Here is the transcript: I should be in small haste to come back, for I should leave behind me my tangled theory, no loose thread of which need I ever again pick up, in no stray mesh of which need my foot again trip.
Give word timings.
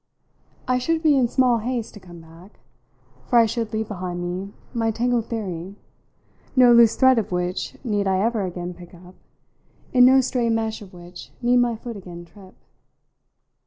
I 0.67 0.79
should 0.79 1.03
be 1.03 1.15
in 1.15 1.27
small 1.27 1.59
haste 1.59 1.93
to 1.93 1.99
come 1.99 2.21
back, 2.21 2.57
for 3.27 3.37
I 3.37 3.45
should 3.45 3.71
leave 3.71 3.87
behind 3.87 4.19
me 4.19 4.51
my 4.73 4.89
tangled 4.89 5.27
theory, 5.27 5.75
no 6.55 6.73
loose 6.73 6.95
thread 6.95 7.19
of 7.19 7.31
which 7.31 7.77
need 7.85 8.07
I 8.07 8.17
ever 8.19 8.41
again 8.41 8.73
pick 8.73 8.95
up, 8.95 9.13
in 9.93 10.03
no 10.03 10.19
stray 10.19 10.49
mesh 10.49 10.81
of 10.81 10.91
which 10.91 11.29
need 11.43 11.57
my 11.57 11.75
foot 11.75 11.97
again 11.97 12.25
trip. 12.25 12.55